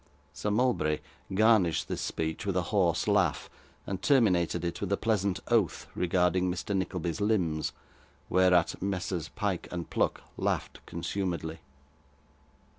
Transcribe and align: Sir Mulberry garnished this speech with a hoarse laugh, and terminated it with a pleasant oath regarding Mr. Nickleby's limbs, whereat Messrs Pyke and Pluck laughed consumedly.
Sir 0.33 0.49
Mulberry 0.49 0.99
garnished 1.31 1.87
this 1.87 2.01
speech 2.01 2.43
with 2.43 2.57
a 2.57 2.63
hoarse 2.73 3.07
laugh, 3.07 3.51
and 3.85 4.01
terminated 4.01 4.65
it 4.65 4.81
with 4.81 4.91
a 4.91 4.97
pleasant 4.97 5.41
oath 5.49 5.85
regarding 5.93 6.49
Mr. 6.51 6.75
Nickleby's 6.75 7.21
limbs, 7.21 7.71
whereat 8.27 8.81
Messrs 8.81 9.29
Pyke 9.29 9.67
and 9.71 9.91
Pluck 9.91 10.23
laughed 10.37 10.83
consumedly. 10.87 11.59